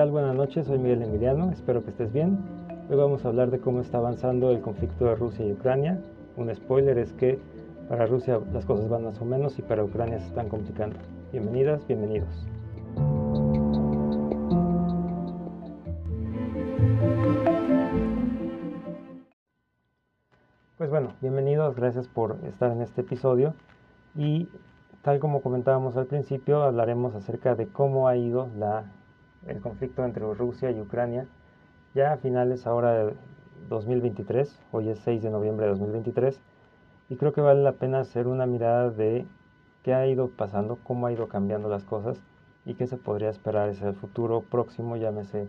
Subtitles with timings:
[0.00, 0.12] tal?
[0.12, 2.38] Buenas noches, soy Miguel Emiliano, espero que estés bien.
[2.88, 6.00] Hoy vamos a hablar de cómo está avanzando el conflicto de Rusia y Ucrania.
[6.38, 7.38] Un spoiler es que
[7.86, 10.96] para Rusia las cosas van más o menos y para Ucrania se están complicando.
[11.32, 12.30] Bienvenidas, bienvenidos.
[20.78, 23.52] Pues bueno, bienvenidos, gracias por estar en este episodio
[24.14, 24.48] y
[25.02, 28.84] tal como comentábamos al principio hablaremos acerca de cómo ha ido la
[29.46, 31.26] el conflicto entre Rusia y Ucrania
[31.94, 33.14] ya a finales ahora de
[33.68, 36.40] 2023, hoy es 6 de noviembre de 2023,
[37.08, 39.26] y creo que vale la pena hacer una mirada de
[39.82, 42.22] qué ha ido pasando, cómo ha ido cambiando las cosas
[42.64, 45.48] y qué se podría esperar hacia el futuro próximo, llámese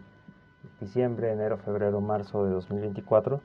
[0.80, 3.42] diciembre, enero, febrero, marzo de 2024.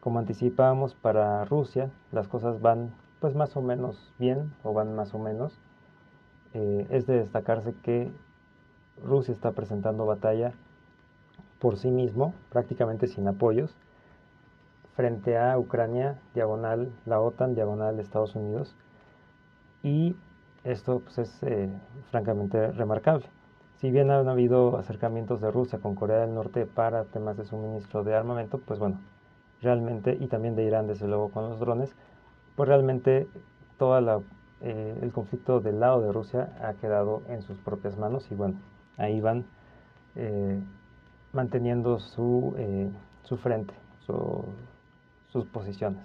[0.00, 5.14] Como anticipábamos para Rusia, las cosas van pues más o menos bien o van más
[5.14, 5.58] o menos.
[6.54, 8.10] Eh, es de destacarse que
[9.04, 10.52] Rusia está presentando batalla
[11.58, 13.74] por sí mismo, prácticamente sin apoyos,
[14.94, 18.74] frente a Ucrania, diagonal la OTAN, diagonal Estados Unidos.
[19.82, 20.16] Y
[20.64, 21.68] esto pues, es eh,
[22.10, 23.26] francamente remarcable.
[23.80, 28.04] Si bien han habido acercamientos de Rusia con Corea del Norte para temas de suministro
[28.04, 29.00] de armamento, pues bueno,
[29.60, 31.92] realmente, y también de Irán desde luego con los drones,
[32.54, 33.26] pues realmente
[33.78, 34.22] todo
[34.60, 38.54] eh, el conflicto del lado de Rusia ha quedado en sus propias manos y bueno,
[38.96, 39.44] ahí van
[40.14, 40.60] eh,
[41.32, 42.90] manteniendo su, eh,
[43.24, 43.74] su frente,
[45.30, 46.00] sus posiciones.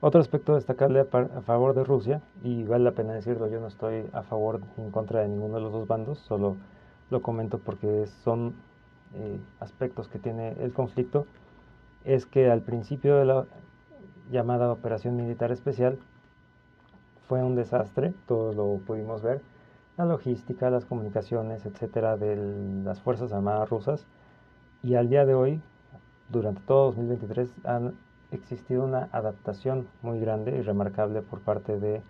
[0.00, 4.06] Otro aspecto destacable a favor de Rusia, y vale la pena decirlo, yo no estoy
[4.14, 6.56] a favor ni en contra de ninguno de los dos bandos, solo
[7.10, 8.54] lo comento porque son
[9.14, 11.26] eh, aspectos que tiene el conflicto,
[12.04, 13.44] es que al principio de la
[14.30, 15.98] llamada operación militar especial
[17.28, 19.42] fue un desastre, todos lo pudimos ver,
[20.00, 22.34] la logística, las comunicaciones, etcétera, de
[22.84, 24.06] las Fuerzas Armadas rusas.
[24.82, 25.60] Y al día de hoy,
[26.30, 27.92] durante todo 2023, han
[28.30, 32.00] existido una adaptación muy grande y remarcable por parte de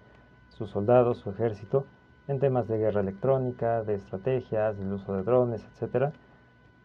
[0.51, 1.85] sus soldados, su ejército,
[2.29, 6.13] en temas de guerra electrónica, de estrategias, del uso de drones, etcétera.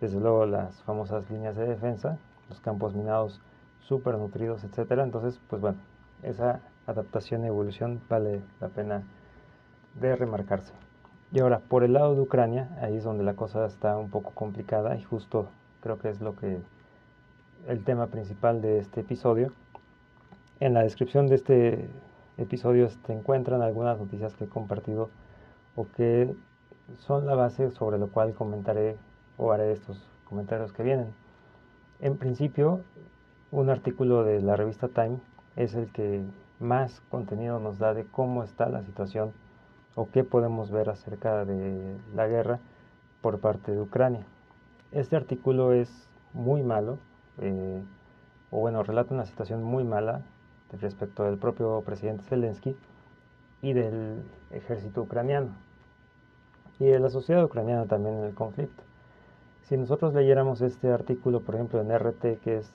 [0.01, 2.17] Desde luego las famosas líneas de defensa,
[2.49, 3.39] los campos minados
[3.81, 5.03] súper nutridos, etcétera.
[5.03, 5.77] Entonces, pues bueno,
[6.23, 9.03] esa adaptación y evolución vale la pena
[9.93, 10.84] de remarcarse.
[11.31, 14.31] Y ahora, por el lado de Ucrania, ahí es donde la cosa está un poco
[14.31, 15.47] complicada y justo
[15.81, 16.59] creo que es lo que
[17.67, 19.51] el tema principal de este episodio.
[20.59, 21.89] En la descripción de este
[22.37, 25.09] episodio se encuentran algunas noticias que he compartido
[25.75, 26.33] o que
[26.99, 28.97] son la base sobre lo cual comentaré
[29.37, 31.07] o haré estos comentarios que vienen.
[31.99, 32.81] En principio,
[33.51, 35.17] un artículo de la revista Time
[35.55, 36.21] es el que
[36.59, 39.33] más contenido nos da de cómo está la situación
[39.95, 42.59] o qué podemos ver acerca de la guerra
[43.21, 44.25] por parte de Ucrania.
[44.91, 45.89] Este artículo es
[46.33, 46.97] muy malo,
[47.39, 47.81] eh,
[48.51, 50.21] o bueno, relata una situación muy mala
[50.81, 52.75] respecto del propio presidente Zelensky
[53.61, 55.49] y del ejército ucraniano
[56.79, 58.83] y de la sociedad ucraniana también en el conflicto.
[59.63, 62.71] Si nosotros leyéramos este artículo, por ejemplo, en RT, que es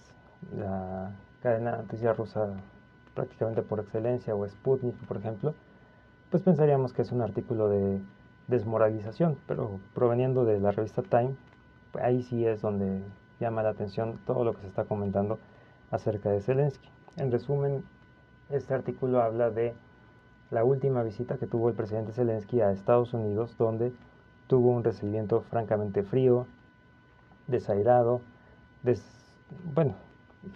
[0.57, 2.49] la cadena noticia rusa
[3.15, 5.55] prácticamente por excelencia, o Sputnik, por ejemplo,
[6.31, 8.01] pues pensaríamos que es un artículo de
[8.47, 11.35] desmoralización, pero proveniendo de la revista Time,
[12.01, 13.03] ahí sí es donde
[13.41, 15.39] llama la atención todo lo que se está comentando
[15.91, 16.89] acerca de Zelensky.
[17.17, 17.85] En resumen,
[18.49, 19.75] este artículo habla de
[20.51, 23.93] la última visita que tuvo el presidente Zelensky a Estados Unidos, donde
[24.47, 26.47] tuvo un recibimiento francamente frío,
[27.49, 28.21] desairado,
[29.75, 29.95] bueno,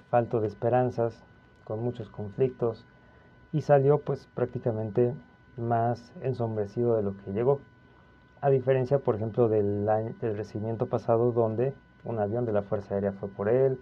[0.09, 1.21] falto de esperanzas,
[1.65, 2.85] con muchos conflictos,
[3.53, 5.15] y salió pues prácticamente
[5.57, 7.61] más ensombrecido de lo que llegó.
[8.41, 9.87] A diferencia, por ejemplo, del,
[10.21, 13.81] recibimiento pasado donde un avión de la Fuerza Aérea fue por él,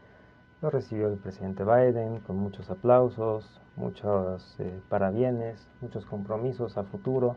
[0.60, 7.36] lo recibió el presidente Biden con muchos aplausos, muchos eh, parabienes, muchos compromisos a futuro.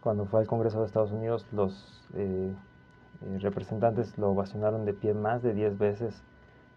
[0.00, 2.54] Cuando fue al Congreso de Estados Unidos, los eh,
[3.20, 6.22] eh, representantes lo ovacionaron de pie más de 10 veces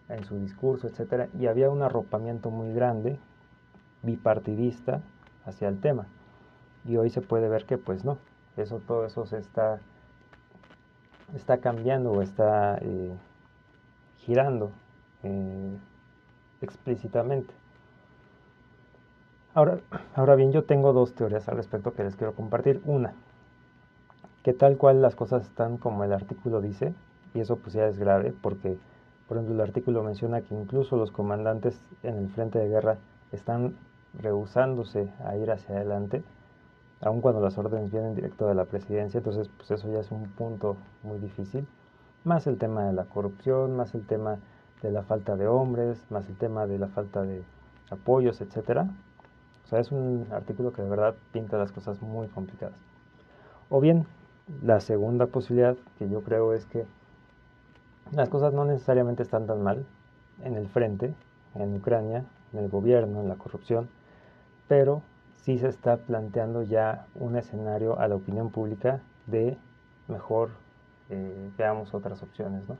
[0.10, 1.30] en su discurso, etc.
[1.39, 3.18] Y había un arropamiento muy grande,
[4.04, 5.00] bipartidista,
[5.45, 6.07] hacia el tema
[6.86, 8.18] y hoy se puede ver que pues no,
[8.57, 9.80] eso todo eso se está,
[11.36, 13.12] está cambiando o está eh,
[14.18, 14.72] girando
[15.24, 15.78] eh,
[16.62, 17.54] explícitamente.
[19.54, 19.80] Ahora,
[20.16, 22.81] ahora bien, yo tengo dos teorías al respecto que les quiero compartir.
[22.86, 23.13] Una,
[24.44, 26.94] que tal cual las cosas están como el artículo dice,
[27.33, 28.78] y eso pues ya es grave porque,
[29.28, 32.98] por ejemplo, el artículo menciona que incluso los comandantes en el frente de guerra
[33.31, 33.75] están
[34.19, 36.24] rehusándose a ir hacia adelante
[37.01, 40.30] aun cuando las órdenes vienen directo de la presidencia, entonces pues eso ya es un
[40.30, 41.68] punto muy difícil.
[42.24, 44.38] más el tema de la corrupción, más el tema
[44.83, 47.44] de la falta de hombres, más el tema de la falta de
[47.89, 48.89] apoyos, etcétera.
[49.65, 52.75] O sea, es un artículo que de verdad pinta las cosas muy complicadas.
[53.69, 54.06] O bien,
[54.63, 56.86] la segunda posibilidad que yo creo es que
[58.12, 59.86] las cosas no necesariamente están tan mal
[60.44, 61.13] en el frente,
[61.56, 63.89] en Ucrania, en el gobierno, en la corrupción,
[64.68, 65.01] pero
[65.42, 69.58] sí se está planteando ya un escenario a la opinión pública de
[70.08, 70.50] mejor
[71.10, 72.68] eh, veamos otras opciones.
[72.68, 72.78] ¿no?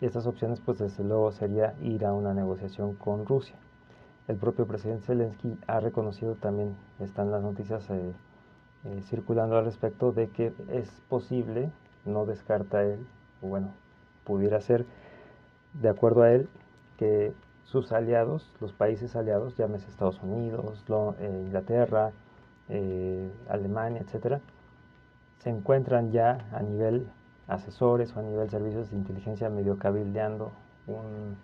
[0.00, 3.56] Y estas opciones, pues desde luego, sería ir a una negociación con Rusia.
[4.26, 8.12] El propio presidente Zelensky ha reconocido también, están las noticias eh,
[8.84, 11.70] eh, circulando al respecto, de que es posible,
[12.04, 13.06] no descarta él,
[13.42, 13.68] o bueno,
[14.24, 14.84] pudiera ser,
[15.74, 16.48] de acuerdo a él,
[16.98, 17.32] que
[17.70, 20.82] sus aliados, los países aliados, llámese Estados Unidos,
[21.18, 22.12] eh, Inglaterra,
[22.70, 24.40] eh, Alemania, etcétera,
[25.40, 27.06] se encuentran ya a nivel
[27.46, 30.50] asesores o a nivel servicios de inteligencia medio cabildeando
[30.86, 31.36] un,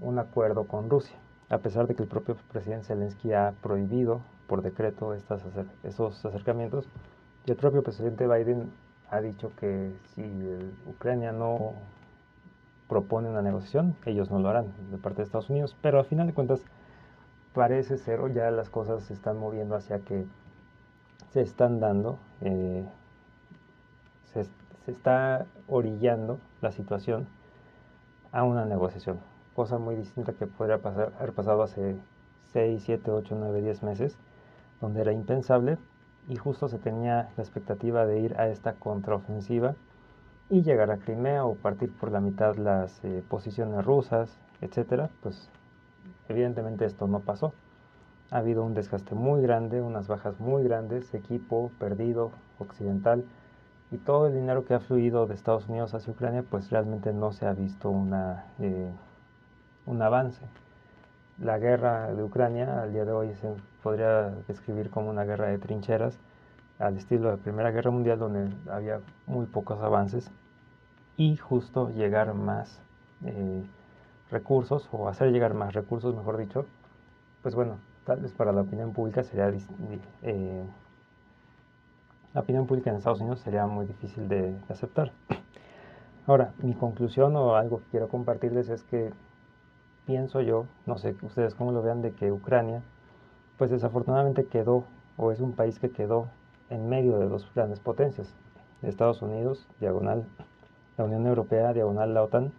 [0.00, 1.16] un acuerdo con Rusia,
[1.48, 5.42] a pesar de que el propio presidente Zelensky ha prohibido por decreto estas,
[5.84, 6.84] esos acercamientos
[7.46, 8.72] y el propio presidente Biden
[9.10, 10.22] ha dicho que si
[10.88, 11.74] Ucrania no
[12.90, 16.26] propone una negociación, ellos no lo harán de parte de Estados Unidos, pero al final
[16.26, 16.60] de cuentas
[17.54, 20.26] parece ser ya las cosas se están moviendo hacia que
[21.30, 22.84] se están dando, eh,
[24.32, 27.28] se, se, está orillando la situación
[28.32, 29.20] a una negociación,
[29.54, 31.94] cosa muy distinta que podría pasar, haber pasado hace
[32.52, 34.16] 6, 7, 8, 9, 10 meses,
[34.80, 35.78] donde era impensable,
[36.28, 39.76] y justo se tenía la expectativa de ir a esta contraofensiva
[40.50, 45.48] y llegar a Crimea o partir por la mitad las eh, posiciones rusas, etcétera, pues
[46.28, 47.54] evidentemente esto no pasó.
[48.32, 53.24] Ha habido un desgaste muy grande, unas bajas muy grandes, equipo perdido occidental
[53.92, 57.32] y todo el dinero que ha fluido de Estados Unidos hacia Ucrania, pues realmente no
[57.32, 58.90] se ha visto una, eh,
[59.86, 60.42] un avance.
[61.38, 65.58] La guerra de Ucrania al día de hoy se podría describir como una guerra de
[65.58, 66.18] trincheras,
[66.78, 70.30] al estilo de la Primera Guerra Mundial, donde había muy pocos avances,
[71.20, 72.80] y justo llegar más
[73.26, 73.62] eh,
[74.30, 76.64] recursos, o hacer llegar más recursos, mejor dicho,
[77.42, 77.76] pues bueno,
[78.06, 79.52] tal vez para la opinión pública sería...
[80.22, 80.64] Eh,
[82.32, 85.12] la opinión pública en Estados Unidos sería muy difícil de aceptar.
[86.26, 89.12] Ahora, mi conclusión o algo que quiero compartirles es que
[90.06, 92.80] pienso yo, no sé ustedes cómo lo vean, de que Ucrania,
[93.58, 94.84] pues desafortunadamente quedó,
[95.18, 96.28] o es un país que quedó
[96.70, 98.34] en medio de dos grandes potencias,
[98.80, 100.24] Estados Unidos, diagonal
[101.00, 102.52] la Unión Europea, diagonal la OTAN,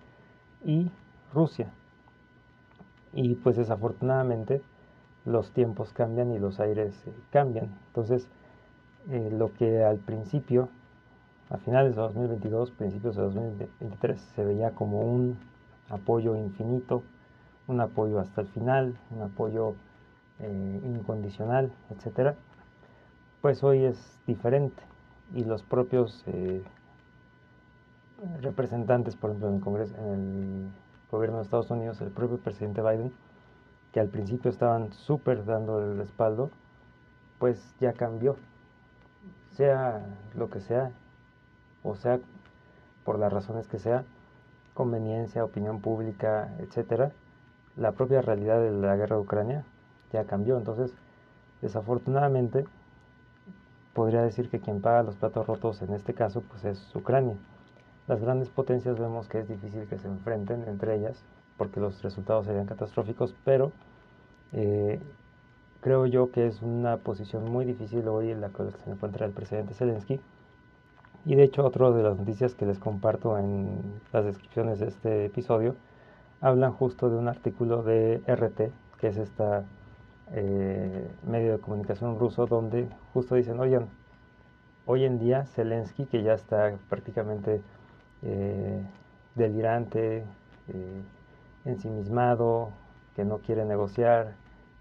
[0.66, 0.90] y
[1.32, 1.68] Rusia.
[3.14, 4.62] Y pues desafortunadamente
[5.26, 7.70] los tiempos cambian y los aires eh, cambian.
[7.88, 8.28] Entonces,
[9.10, 10.70] eh, lo que al principio,
[11.52, 15.38] a finales de 2022, principios de 2023, se veía como un
[15.90, 17.04] apoyo infinito,
[17.68, 19.76] un apoyo hasta el final, un apoyo
[20.40, 22.36] eh, incondicional, etcétera,
[23.42, 24.82] pues hoy es diferente
[25.36, 26.24] y los propios
[28.42, 30.72] representantes, por ejemplo, en el Congreso, en el
[31.12, 33.12] gobierno de Estados Unidos, el propio presidente Biden,
[33.94, 36.50] que al principio estaban súper dando el respaldo,
[37.40, 38.36] pues ya cambió,
[39.56, 40.06] sea
[40.36, 40.92] lo que sea,
[41.84, 42.20] o sea
[43.04, 44.04] por las razones que sea,
[44.74, 47.12] conveniencia, opinión pública, etcétera,
[47.76, 49.64] la propia realidad de la guerra de Ucrania
[50.14, 50.58] ya cambió.
[50.58, 50.94] Entonces,
[51.62, 52.66] desafortunadamente,
[53.94, 57.36] podría decir que quien paga los platos rotos en este caso pues es Ucrania.
[58.08, 61.24] Las grandes potencias vemos que es difícil que se enfrenten entre ellas
[61.58, 63.72] porque los resultados serían catastróficos, pero
[64.52, 65.00] eh,
[65.82, 69.32] creo yo que es una posición muy difícil hoy en la que se encuentra el
[69.32, 70.20] presidente Zelensky.
[71.24, 75.26] Y de hecho, otra de las noticias que les comparto en las descripciones de este
[75.26, 75.76] episodio
[76.42, 79.64] hablan justo de un artículo de RT, que es esta
[80.32, 83.88] eh, medio de comunicación ruso, donde justo dicen, oigan,
[84.88, 87.62] hoy en día Zelensky, que ya está prácticamente
[88.24, 88.82] eh,
[89.36, 90.24] delirante,
[90.68, 91.02] eh,
[91.66, 92.70] ensimismado,
[93.16, 94.34] que no quiere negociar,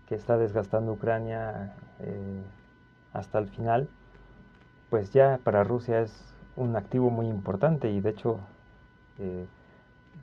[0.07, 1.75] que está desgastando Ucrania
[3.13, 3.89] hasta el final,
[4.89, 6.13] pues ya para Rusia es
[6.57, 8.41] un activo muy importante y de hecho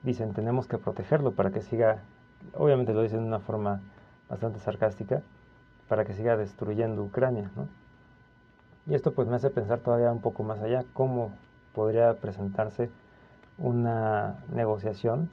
[0.03, 1.99] dicen tenemos que protegerlo para que siga,
[2.53, 3.81] obviamente lo dicen de una forma
[4.29, 5.21] bastante sarcástica,
[5.87, 7.49] para que siga destruyendo Ucrania.
[7.55, 7.67] ¿no?
[8.87, 11.31] Y esto pues me hace pensar todavía un poco más allá, cómo
[11.73, 12.89] podría presentarse
[13.57, 15.29] una negociación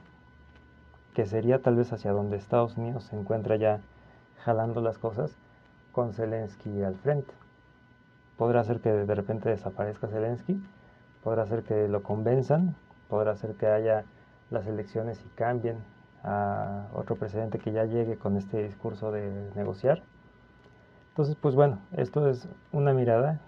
[1.13, 3.79] que sería tal vez hacia donde Estados Unidos se encuentra ya
[4.43, 5.37] jalando las cosas
[5.91, 7.33] con Zelensky al frente.
[8.37, 10.61] Podrá ser que de repente desaparezca Zelensky,
[11.23, 12.75] podrá ser que lo convenzan
[13.09, 14.03] podrá ser que haya
[14.49, 15.77] las elecciones y cambien
[16.23, 20.01] a otro presidente que ya llegue con este discurso de negociar.
[21.09, 23.39] Entonces, pues bueno, esto es una mirada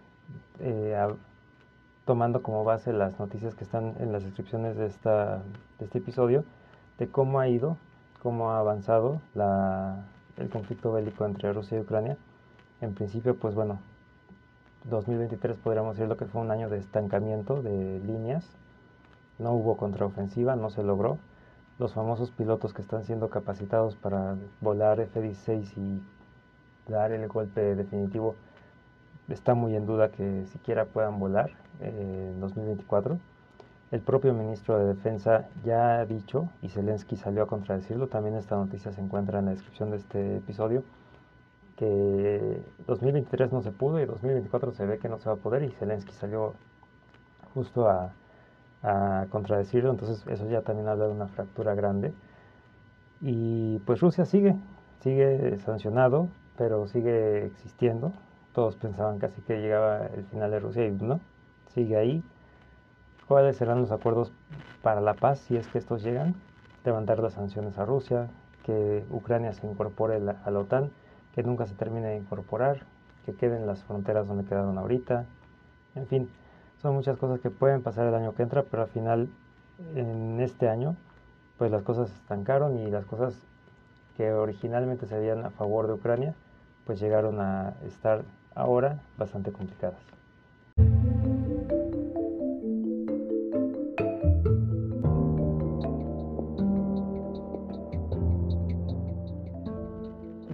[0.59, 0.95] eh,
[2.07, 5.43] tomando como base las noticias que están en las descripciones de, esta,
[5.77, 6.45] de este episodio,
[6.97, 7.75] de cómo ha ido,
[8.23, 10.05] cómo ha avanzado la,
[10.37, 12.17] el conflicto bélico entre Rusia y Ucrania.
[12.79, 13.79] En principio, pues bueno,
[14.85, 18.45] 2023 podríamos decir lo que fue un año de estancamiento de líneas.
[19.37, 21.17] No hubo contraofensiva, no se logró.
[21.77, 26.01] Los famosos pilotos que están siendo capacitados para volar F-16 y
[26.89, 28.35] dar el golpe definitivo
[29.29, 33.17] está muy en duda que siquiera puedan volar eh, en 2024.
[33.91, 38.55] El propio ministro de Defensa ya ha dicho, y Zelensky salió a contradecirlo, también esta
[38.55, 40.83] noticia se encuentra en la descripción de este episodio,
[41.77, 45.63] que 2023 no se pudo y 2024 se ve que no se va a poder
[45.63, 46.53] y Zelensky salió
[47.53, 48.11] justo a,
[48.83, 52.13] a contradecirlo, entonces eso ya también habla de una fractura grande.
[53.21, 54.55] Y pues Rusia sigue,
[55.01, 58.11] sigue sancionado, pero sigue existiendo.
[58.57, 61.19] Todos pensaban casi que llegaba el final de Rusia y no,
[61.75, 62.23] sigue ahí.
[63.27, 64.31] ¿Cuáles serán los acuerdos
[64.81, 66.33] para la paz si es que estos llegan?
[66.83, 68.29] Levantar las sanciones a Rusia,
[68.65, 70.89] que Ucrania se incorpore a la OTAN,
[71.35, 72.79] que nunca se termine de incorporar,
[73.27, 75.25] que queden las fronteras donde quedaron ahorita.
[75.93, 76.27] En fin,
[76.81, 79.29] son muchas cosas que pueden pasar el año que entra, pero al final,
[79.93, 80.95] en este año,
[81.59, 83.35] pues las cosas se estancaron y las cosas
[84.17, 86.33] que originalmente se veían a favor de Ucrania,
[86.87, 88.23] pues llegaron a estar
[88.57, 89.99] ahora bastante complicadas.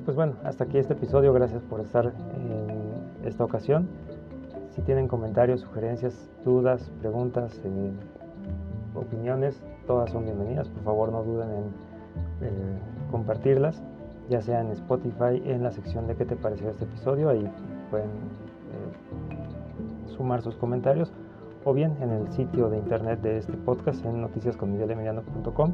[0.06, 1.32] pues bueno, hasta aquí este episodio.
[1.32, 3.88] Gracias por estar en esta ocasión.
[4.76, 7.92] Si tienen comentarios, sugerencias, dudas, preguntas, eh,
[8.96, 10.68] opiniones, todas son bienvenidas.
[10.68, 11.64] Por favor, no duden en
[12.42, 12.80] eh,
[13.12, 13.82] compartirlas
[14.30, 17.50] ya sea en Spotify, en la sección de qué te pareció este episodio, ahí
[17.94, 21.14] pueden eh, sumar sus comentarios,
[21.64, 25.74] o bien en el sitio de internet de este podcast en noticiasconmiguelemiliano.com,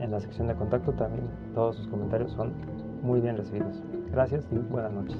[0.00, 2.54] en la sección de contacto también todos sus comentarios son
[3.02, 3.82] muy bien recibidos.
[4.10, 5.18] Gracias y buenas noches.